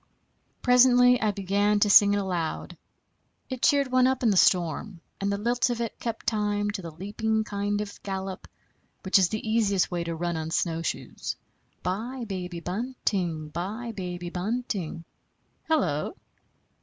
Presently 0.63 1.21
I 1.21 1.29
began 1.29 1.79
to 1.81 1.89
sing 1.91 2.15
it 2.15 2.17
aloud. 2.17 2.75
It 3.51 3.61
cheered 3.61 3.91
one 3.91 4.07
up 4.07 4.23
in 4.23 4.31
the 4.31 4.35
storm, 4.35 4.99
and 5.19 5.31
the 5.31 5.37
lilt 5.37 5.69
of 5.69 5.79
it 5.79 5.99
kept 5.99 6.25
time 6.25 6.71
to 6.71 6.81
the 6.81 6.89
leaping 6.89 7.43
kind 7.43 7.79
of 7.81 8.01
gallop 8.01 8.47
which 9.03 9.19
is 9.19 9.29
the 9.29 9.47
easiest 9.47 9.91
way 9.91 10.03
to 10.03 10.15
run 10.15 10.37
on 10.37 10.49
snowshoes: 10.49 11.35
"Bye, 11.83 12.25
baby 12.27 12.61
bunting; 12.61 13.49
bye, 13.49 13.91
baby 13.95 14.31
bunting 14.31 15.05
Hello!" 15.67 16.15